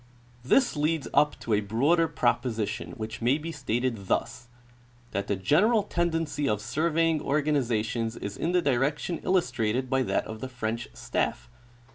[0.43, 4.47] This leads up to a broader proposition, which may be stated thus:
[5.11, 10.39] That the general tendency of surveying organizations is in the direction illustrated by that of
[10.41, 11.51] the" French Staff."